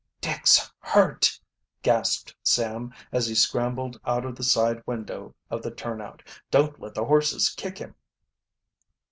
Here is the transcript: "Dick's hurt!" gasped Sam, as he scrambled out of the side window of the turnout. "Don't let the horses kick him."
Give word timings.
"Dick's 0.19 0.71
hurt!" 0.79 1.39
gasped 1.83 2.35
Sam, 2.41 2.91
as 3.11 3.27
he 3.27 3.35
scrambled 3.35 3.99
out 4.03 4.25
of 4.25 4.35
the 4.35 4.41
side 4.41 4.81
window 4.87 5.35
of 5.51 5.61
the 5.61 5.69
turnout. 5.69 6.23
"Don't 6.49 6.79
let 6.81 6.95
the 6.95 7.05
horses 7.05 7.49
kick 7.49 7.77
him." 7.77 7.93